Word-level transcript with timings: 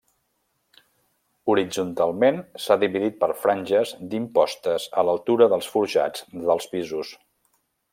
Horitzontalment 1.53 2.41
s'ha 2.65 2.79
dividit 2.85 3.21
per 3.25 3.31
franges 3.43 3.95
d'impostes 4.15 4.91
a 5.03 5.07
l'altura 5.11 5.53
dels 5.55 5.73
forjats 5.77 6.29
dels 6.51 6.71
pisos. 6.77 7.19